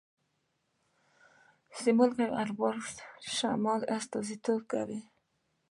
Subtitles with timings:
[1.81, 2.87] سیمرغ البرز
[3.21, 5.01] د شمال استازیتوب کوي.